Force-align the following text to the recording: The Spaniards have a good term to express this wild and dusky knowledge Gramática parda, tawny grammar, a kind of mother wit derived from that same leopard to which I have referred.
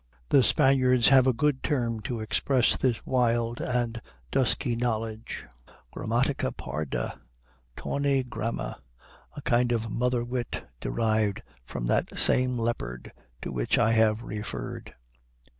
The 0.29 0.41
Spaniards 0.41 1.09
have 1.09 1.27
a 1.27 1.31
good 1.31 1.61
term 1.61 1.99
to 1.99 2.21
express 2.21 2.75
this 2.75 3.05
wild 3.05 3.59
and 3.61 4.01
dusky 4.31 4.75
knowledge 4.75 5.45
Gramática 5.95 6.49
parda, 6.51 7.19
tawny 7.77 8.23
grammar, 8.23 8.77
a 9.35 9.43
kind 9.43 9.71
of 9.71 9.91
mother 9.91 10.23
wit 10.25 10.63
derived 10.79 11.43
from 11.67 11.85
that 11.85 12.17
same 12.17 12.57
leopard 12.57 13.11
to 13.43 13.51
which 13.51 13.77
I 13.77 13.91
have 13.91 14.23
referred. 14.23 14.95